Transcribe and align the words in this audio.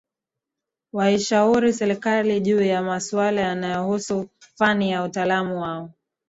Waishauri 0.93 1.73
serikali 1.73 2.39
juu 2.41 2.61
ya 2.61 2.81
masuala 2.81 3.41
yanayohusu 3.41 4.27
fani 4.55 4.91
na 4.91 5.03
utaalamu 5.03 5.61
wao 5.61 5.89